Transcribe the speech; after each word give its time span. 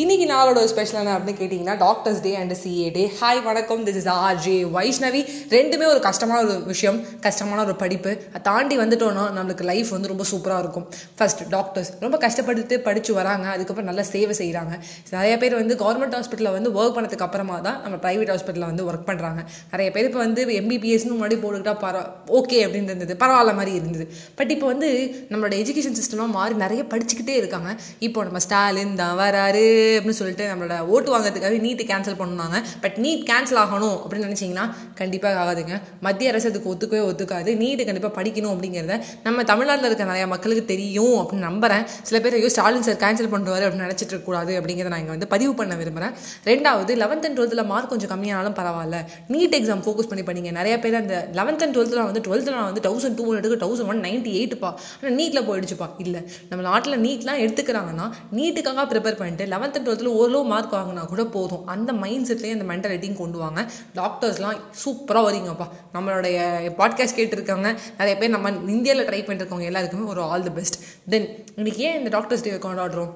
இன்னைக்கு 0.00 0.24
நாளோட 0.30 0.60
ஸ்பெஷல் 0.70 0.98
என்ன 1.00 1.12
அப்படின்னு 1.16 1.40
கேட்டிங்கன்னா 1.40 1.74
doctors 1.82 2.20
day 2.24 2.30
and 2.38 2.54
CA 2.60 2.86
day 2.94 3.02
hi 3.18 3.40
வணக்கம். 3.48 3.82
This 3.86 3.98
is 4.00 4.08
R 4.12 4.38
J 4.44 4.54
Vaishnavi 4.76 5.20
ரெண்டுமே 5.54 5.86
ஒரு 5.90 6.00
கஷ்டமான 6.06 6.38
ஒரு 6.44 6.54
விஷயம் 6.70 6.98
கஷ்டமான 7.26 7.58
ஒரு 7.66 7.74
படிப்பு. 7.82 8.12
அதை 8.30 8.40
தாண்டி 8.48 8.76
வந்துட்டோன்னா 8.80 9.24
நம்மளுக்கு 9.36 9.64
லைஃப் 9.70 9.90
வந்து 9.96 10.10
ரொம்ப 10.12 10.24
சூப்பராக 10.30 10.62
இருக்கும். 10.64 10.86
ஃபர்ஸ்ட் 11.18 11.42
டாக்டர்ஸ் 11.54 11.90
ரொம்ப 12.04 12.18
கஷ்டப்பட்டு 12.24 12.78
படித்து 12.88 13.14
வராங்க. 13.18 13.46
அதுக்கப்புறம் 13.54 13.88
நல்லா 13.90 14.04
சேவை 14.12 14.36
செய்கிறாங்க 14.40 14.72
நிறைய 15.14 15.36
பேர் 15.44 15.56
வந்து 15.60 15.76
கவர்மெண்ட் 15.84 16.16
ஹாஸ்பிட்டலில் 16.18 16.56
வந்து 16.56 16.72
ஒர்க் 16.78 16.96
பண்ணதுக்கு 16.98 17.26
அப்புறமா 17.28 17.58
தான் 17.68 17.78
நம்ம 17.84 17.98
ப்ரைவேட் 18.06 18.32
ஹாஸ்பிட்டலில் 18.34 18.68
வந்து 18.72 18.86
ஒர்க் 18.90 19.06
பண்ணுறாங்க 19.10 19.42
நிறைய 19.74 19.88
பேர் 19.98 20.08
இப்போ 20.10 20.22
வந்து 20.26 20.48
எம்பிபிஎஸ்னு 20.62 21.14
முன்னாடி 21.18 21.38
போட்டுக்கிட்டா 21.44 21.76
பரவ 21.84 22.04
ஓகே 22.40 22.60
அப்படின்னு 22.66 22.92
இருந்தது. 22.94 23.16
பரவாயில்ல 23.22 23.54
மாதிரி 23.60 23.74
இருந்தது. 23.82 24.06
பட் 24.40 24.52
இப்போ 24.56 24.68
வந்து 24.74 24.90
நம்மளோட 25.30 25.54
எஜுகேஷன் 25.62 25.98
சிஸ்டம்லாம் 26.00 26.36
மாறி 26.40 26.60
நிறைய 26.66 26.82
படிச்சுக்கிட்டே 26.94 27.38
இருக்காங்க. 27.42 27.70
இப்போ 28.08 28.28
நம்ம 28.30 28.44
ஸ்டாலின் 28.48 29.00
தான் 29.04 29.16
வராரு 29.24 29.59
அப்படின்னு 29.62 30.18
சொல்லிட்டு 30.20 30.44
நம்மளோட 30.50 30.76
ஓட்டு 30.94 31.10
வாங்குறதுக்காக 31.14 31.58
நீட்டு 31.66 31.84
கேன்சல் 31.90 32.18
பண்ணுவாங்க 32.20 32.58
பட் 32.84 32.96
நீட் 33.04 33.24
கேன்சல் 33.30 33.60
ஆகணும் 33.64 33.96
அப்படின்னு 34.02 34.26
நினச்சிங்கன்னா 34.28 34.66
கண்டிப்பாக 35.00 35.40
ஆகாதுங்க. 35.42 35.74
மத்திய 36.06 36.32
அரசு 36.32 36.48
அதுக்கு 36.50 36.70
ஒத்துக்கவே 36.72 37.02
ஒத்துக்காது. 37.10 37.50
நீட்டு 37.62 37.84
கண்டிப்பாக 37.88 38.12
படிக்கணும் 38.18 38.52
அப்படிங்கிறத 38.54 38.96
நம்ம 39.26 39.44
தமிழ்நாட்டில் 39.52 39.88
இருக்க 39.90 40.04
நிறைய 40.12 40.26
மக்களுக்கு 40.34 40.64
தெரியும் 40.72 41.16
அப்படின்னு 41.20 41.46
நம்புறேன். 41.50 41.84
சில 42.08 42.20
பேர் 42.24 42.36
ஐயோ 42.38 42.50
ஸ்டாலின் 42.56 42.86
சார் 42.88 43.00
கேன்சல் 43.04 43.30
பண்ணுவார் 43.34 43.64
அப்படின்னு 43.66 43.86
நினச்சிட்டு 43.86 44.12
இருக்கக்கூடாது 44.14 44.52
அப்படிங்கிறத 44.60 44.92
நான் 44.94 45.02
இங்கே 45.04 45.14
வந்து 45.16 45.28
பதிவு 45.34 45.52
பண்ண 45.60 45.76
விரும்புகிறேன் 45.80 46.14
ரெண்டாவது 46.50 46.92
லெவன்த் 47.02 47.26
அண்ட் 47.28 47.38
டுவெல்த்தில் 47.40 47.64
மார்க் 47.72 47.92
கொஞ்சம் 47.94 48.12
கம்மியானாலும் 48.12 48.56
பரவாயில்ல. 48.60 48.98
நீட் 49.34 49.56
எக்ஸாம் 49.58 49.82
ஃபோக்கஸ் 49.86 50.10
பண்ணி 50.12 50.24
பண்ணிங்க 50.28 50.52
நிறைய 50.60 50.74
பேர் 50.84 50.98
அந்த 51.02 51.16
லெவன்த் 51.40 51.64
அண்ட் 51.66 51.76
டுவெல்த்தில் 51.76 52.04
வந்து 52.08 52.24
டுவெல்த்தில் 52.28 52.58
வந்து 52.68 52.84
தௌசண்ட் 52.88 53.18
டூ 53.20 53.26
ஹண்ட்ரடுக்கு 53.28 53.60
தௌசண்ட் 53.64 53.90
ஒன் 53.94 54.02
நைன்ட்டி 54.06 54.32
எயிட்டுப்பா 54.40 54.72
ஆனால் 55.00 55.16
நீட்டில் 55.20 55.46
போயிடுச்சுப்பா. 55.50 55.88
இல்லை 56.04 56.22
நம்ம 56.50 56.60
நாட்டில் 56.68 57.00
நீட்லாம் 57.06 57.40
எடுத்துக்கிறாங்கன்னா 57.44 58.08
நீட்டுக்காக 58.38 58.86
ப்ரிப்பேர் 58.92 59.18
பண்ணிட்டு 59.20 59.46
லெவன்த்து 59.50 59.80
டுவெல்த்தில் 59.82 60.14
ஓரளவு 60.20 60.44
மார்க் 60.44 60.72
வாங்கினா 60.72 61.06
கூட 61.06 61.24
போதும். 61.24 61.66
அந்த 61.66 61.92
மைண்ட் 61.92 62.30
செட்லேயே 62.30 62.60
அந்த 62.60 62.66
மென்டாலிட்டியும் 62.74 63.16
கொண்டு 63.16 63.38
வாங்க. 63.38 63.66
டாக்டர்ஸ்லாம் 63.94 64.60
சூப்பராக 64.84 65.24
வரீங்கப்பா 65.28 65.68
நம்மளுடைய 65.94 66.38
பாட்காஸ்ட் 66.78 67.18
கேட்டிருக்காங்க. 67.18 67.76
நிறைய 67.98 68.18
பேர் 68.18 68.30
நம்ம 68.30 68.50
இந்தியாவில் 68.50 69.08
ட்ரை 69.08 69.26
பண்ணிருக்கவங்க 69.26 69.62
எல்லாருக்குமே 69.62 70.08
ஒரு 70.08 70.22
ஆல் 70.22 70.42
தி 70.42 70.50
பெஸ்ட் 70.50 70.84
தென் 71.08 71.44
இன்னைக்கு 71.56 71.82
ஏன் 71.82 71.98
இந்த 71.98 72.10
டாக்டர்ஸ் 72.10 72.42
டே 72.42 72.50
கொண்டாடுறோம் 72.50 73.10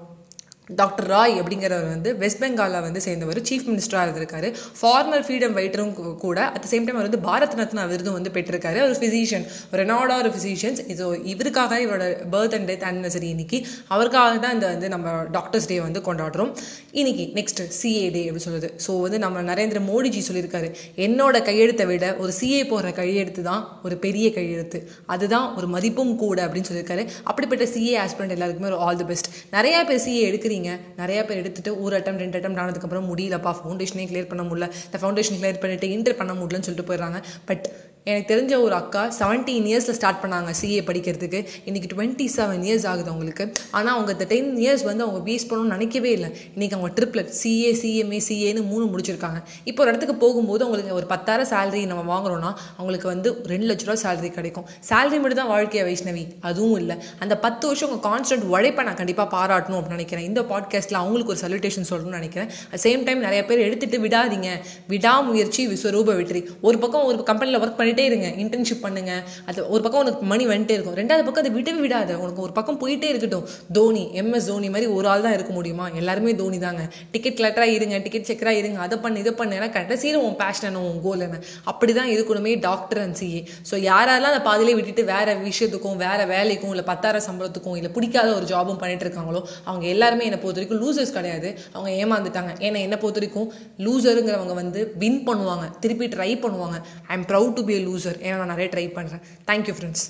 டாக்டர் 0.68 1.08
ராய் 1.12 1.34
அப்படிங்கிறவர் 1.40 1.88
வந்து 1.94 2.10
வெஸ்ட் 2.20 2.38
பெங்காலில் 2.42 2.84
வந்து 2.84 3.00
சேர்ந்தவர் 3.06 3.38
சீஃப் 3.48 3.66
மினிஸ்டராக 3.70 4.04
இருந்திருக்காரு. 4.06 4.48
ஃபார்மர் 4.78 5.24
ஃப்ரீடம் 5.24 5.54
ஃபைட்டரும் 5.56 5.90
கூட 6.22 6.38
அட் 6.56 6.68
சேம் 6.70 6.84
டைம் 6.86 6.98
அவர் 6.98 7.08
வந்து 7.08 7.20
பாரத் 7.26 7.56
ரத்னா 7.58 7.82
விருதும் 7.90 8.16
வந்து 8.18 8.30
பெற்றிருக்காரு. 8.36 8.78
ஒரு 8.86 8.94
ஃபிசிஷியன் 9.00 9.44
ஒரு 9.70 9.78
ரெனாடா 9.80 10.14
ஒரு 10.22 10.30
ஃபிசிஷியன்ஸ் 10.34 10.80
ஸோ 11.00 11.08
இவருக்காக 11.32 11.80
இவரோட 11.84 12.04
பர்த் 12.34 12.56
அண்ட் 12.58 12.68
டெத் 12.70 12.86
ஆனிவர்சரி 12.90 13.28
இன்னைக்கு. 13.34 13.60
அவருக்காக 13.96 14.38
தான் 14.44 14.54
இந்த 14.56 14.66
வந்து 14.72 14.88
நம்ம 14.94 15.12
டாக்டர்ஸ் 15.36 15.68
டே 15.72 15.78
வந்து 15.88 16.02
கொண்டாடுறோம். 16.08 16.50
இன்னைக்கு 17.00 17.26
நெக்ஸ்ட் 17.38 17.62
சிஏ 17.80 18.06
டே 18.16 18.22
அப்படின்னு 18.28 18.46
சொல்லுது 18.48 18.70
ஸோ 18.86 18.94
வந்து 19.04 19.20
நம்ம 19.26 19.44
நரேந்திர 19.50 19.82
மோடிஜி 19.90 20.22
சொல்லியிருக்காரு. 20.30 20.70
என்னோட 21.08 21.44
கையெழுத்தை 21.50 21.88
விட 21.92 22.08
ஒரு 22.24 22.34
சிஏ 22.40 22.62
போடுற 22.72 22.94
கையெழுத்து 23.02 23.44
தான் 23.50 23.62
ஒரு 23.86 23.98
பெரிய 24.06 24.26
கையெழுத்து. 24.38 24.80
அதுதான் 25.16 25.46
ஒரு 25.58 25.68
மதிப்பும் 25.76 26.16
கூட 26.24 26.40
அப்படின்னு 26.48 26.70
சொல்லியிருக்காரு. 26.72 27.06
அப்படிப்பட்ட 27.30 27.70
சிஏ 27.76 27.94
ஆஸ்பிரண்ட் 28.06 28.36
எல்லாருக்குமே 28.38 28.70
ஒரு 28.72 28.80
ஆல் 28.88 29.00
தி 29.04 29.08
பெஸ்ட் 29.12 29.30
நிறையா 29.58 29.80
பேர் 29.92 30.04
சிஏ 30.08 30.24
எடுக்கிறீங்க 30.30 30.52
நிறைய 30.96 31.24
பேர் 31.24 31.40
எடுத்துட்டு 31.42 31.82
ஒரு 31.82 31.96
அட்டம் 31.96 32.20
ரெண்டு 32.24 32.38
அட்டம் 32.38 32.60
ஆனதுக்கப்புறம் 32.64 33.08
முடியலப்பா. 33.12 33.54
ஃபவுண்டேஷனே 33.60 34.06
கிளியர் 34.10 34.30
பண்ண 34.32 34.42
முடியல. 34.42 34.68
இந்த 34.86 35.00
ஃபவுண்டேஷன் 35.00 35.40
கிளியர் 35.40 35.62
பண்ணிட்டு 35.64 35.90
இன்டர் 35.90 36.20
பண்ண 36.20 36.32
முடியலன்னு 36.32 36.68
சொல்லிட்டு 36.68 36.88
போயிடுறாங்க. 36.90 37.22
பட் 37.44 37.92
எனக்கு 38.04 38.36
தெரிஞ்ச 38.36 38.62
ஒரு 38.62 38.74
அக்கா 38.74 39.14
செவன்டீன் 39.18 39.66
இயர்ஸில் 39.70 39.96
ஸ்டார்ட் 39.98 40.18
பண்ணாங்க 40.22 40.50
சிஏ 40.60 40.80
படிக்கிறதுக்கு. 40.88 41.46
இன்றைக்கி 41.68 41.88
டுவெண்ட்டி 41.92 42.26
செவன் 42.36 42.64
இயர்ஸ் 42.68 42.86
ஆகுது 42.90 43.10
அவங்களுக்கு. 43.12 43.52
ஆனால் 43.70 43.94
அவங்க 43.94 44.12
இந்த 44.12 44.24
டென் 44.24 44.50
இயர்ஸ் 44.56 44.84
வந்து 44.84 45.04
அவங்க 45.04 45.30
வேஸ்ட் 45.30 45.48
பண்ணணும்னு 45.50 45.74
நினைக்கவே 45.76 46.10
இல்லை. 46.10 46.30
இன்றைக்கி 46.56 46.70
அவங்க 46.70 46.90
ட்ரிப்ளட் 46.98 47.30
சிஏ 47.42 47.70
சிஎம்ஏ 47.82 48.20
சிஏன்னு 48.28 48.64
மூணு 48.72 48.84
முடிச்சிருக்காங்க. 48.84 49.42
இப்போ 49.64 49.82
ஒரு 49.82 49.90
இடத்துக்கு 49.92 50.16
போகும்போது 50.24 50.64
அவங்களுக்கு 50.64 50.94
ஒரு 50.94 51.06
பத்தாயிரம் 51.06 51.50
சேலரி 51.52 51.86
நம்ம 51.86 52.04
வாங்குறோம்னா 52.14 52.50
அவங்களுக்கு 52.76 53.08
வந்து 53.08 53.42
ரெண்டு 53.52 53.68
லட்ச 53.70 53.86
ரூபா 53.88 53.96
சேலரி 54.04 54.30
கிடைக்கும். 54.30 54.66
சேலரி 54.90 55.20
மட்டும் 55.22 55.40
தான் 55.42 55.52
வாழ்க்கையை 55.54 55.84
வைஷ்ணவி. 55.90 56.26
அதுவும் 56.40 56.76
இல்லை. 56.76 56.96
அந்த 57.18 57.38
பத்து 57.38 57.66
வருஷம் 57.66 57.90
உங்கள் 57.90 58.04
கான்ஸ்டன்ட் 58.10 58.46
உழைப்பை 58.56 58.84
நான் 58.84 59.00
கண்டிப்பாக 59.00 59.28
பாராட்டணும் 59.36 59.78
அப்படின்னு 59.78 59.88
நினைக்கிறேன். 59.88 60.24
இந்த 60.24 60.43
பாட்காஸ்ட்டில் 60.50 60.98
அவங்களுக்கு 61.02 61.32
ஒரு 61.34 61.40
சல்யூட்டேஷன் 61.44 61.88
சொல்லணும்னு 61.90 62.18
நினைக்கிறேன். 62.20 62.50
அட் 62.70 62.82
சேம் 62.82 63.04
டைம் 63.04 63.20
நிறைய 63.20 63.44
பேர் 63.44 63.64
எடுத்துகிட்டு 63.66 64.00
விடாதீங்க. 64.06 64.50
விடாமுயற்சி 64.88 65.68
விஸ்வரூப 65.68 66.16
வெற்றி. 66.20 66.42
ஒரு 66.60 66.78
பக்கம் 66.78 67.04
ஒரு 67.04 67.22
கம்பெனியில் 67.22 67.60
ஒர்க் 67.60 67.78
பண்ணிட்டே 67.80 68.04
இருங்க. 68.04 68.28
இன்டர்ன்ஷிப் 68.44 68.84
பண்ணுங்க. 68.86 69.12
அது 69.46 69.68
ஒரு 69.68 69.82
பக்கம் 69.82 70.00
உனக்கு 70.00 70.22
மணி 70.22 70.46
வந்துட்டே 70.46 70.70
இருக்கும். 70.70 70.96
ரெண்டாவது 70.96 71.24
பக்கம் 71.24 71.44
அதை 71.44 71.52
விடவே 71.58 71.80
விடாத. 71.86 72.14
உனக்கு 72.14 72.42
ஒரு 72.42 72.52
பக்கம் 72.52 72.80
போயிட்டே 72.80 73.08
இருக்கட்டும். 73.14 73.46
தோனி 73.72 74.04
எம்எஸ் 74.14 74.46
தோனி 74.46 74.70
மாதிரி 74.70 74.90
ஒரு 74.92 75.08
ஆள் 75.08 75.20
தான் 75.20 75.32
இருக்க 75.32 75.52
முடியுமா? 75.52 75.88
எல்லாருமே 75.94 76.34
தோனி 76.34 76.58
தாங்க. 76.58 76.82
டிக்கெட் 77.10 77.38
கலெக்டராக 77.40 77.76
இருங்க 77.78 77.98
டிக்கெட் 77.98 78.28
செக்கராக 78.32 78.62
இருங்க. 78.62 78.80
அதை 78.80 78.98
பண்ணு 78.98 79.20
இதை 79.20 79.32
பண்ணு. 79.32 79.56
ஏன்னா 79.60 79.70
கடைசியில் 79.72 80.16
உன் 80.16 80.36
பேஷன் 80.36 80.68
என்ன 80.70 80.80
உன் 80.80 81.02
கோல் 81.02 81.20
என்ன? 81.20 81.40
அப்படி 81.64 81.92
தான் 81.92 82.08
இருக்கணுமே 82.08 82.60
டாக்டர் 82.60 82.98
அண்ட் 82.98 83.16
சிஏ 83.20 83.40
ஸோ 83.70 83.74
யாரெல்லாம் 83.90 84.32
அந்த 84.34 84.42
பாதியிலே 84.48 84.74
விட்டுட்டு 84.74 85.04
வேற 85.04 85.34
விஷயத்துக்கும் 85.34 85.96
வேற 85.96 86.20
வேலைக்கும் 86.26 86.72
இல்லை 86.74 86.84
பத்தாயிரம் 86.84 87.26
சம்பளத்துக்கும் 87.28 87.76
இல்லை 87.76 87.90
பிடிக்காத 87.92 88.34
ஒரு 88.34 88.44
ஜாபும் 88.44 88.80
பண்ணிட்டு 88.82 89.04
இருக்காங்களோ 89.06 89.40
அவங்க 89.64 89.86
எல்லாருமே 89.86 90.24
என்னை 90.34 90.42
பொறுத்த 90.42 90.60
வரைக்கும் 90.60 90.82
லூசர்ஸ் 90.84 91.16
கிடையாது. 91.18 91.48
அவங்க 91.72 91.90
ஏமாந்துட்டாங்க. 92.02 92.52
ஏன்னா 92.66 92.80
என்னை 92.86 92.98
பொறுத்த 93.04 93.20
வரைக்கும் 93.20 93.48
லூசருங்கிறவங்க 93.86 94.54
வந்து 94.62 94.82
வின் 95.04 95.22
பண்ணுவாங்க. 95.30 95.66
திருப்பி 95.80 96.08
ட்ரை 96.16 96.30
பண்ணுவாங்க. 96.46 96.78
I 97.12 97.16
am 97.18 97.28
proud 97.32 97.56
to 97.60 97.64
be 97.64 97.76
a 97.80 97.84
loser 97.88 98.20
ஏன்னா 98.26 98.38
நான் 98.42 98.54
நிறைய 98.56 98.70
ட்ரை 98.76 98.86
பண்ணுறேன் 98.98 99.24
தேங்க்யூ 99.50 99.76
ஃப்ரெண்ட்ஸ் 99.78 100.06